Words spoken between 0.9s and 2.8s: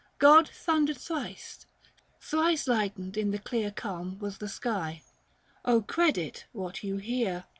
thrice, thrice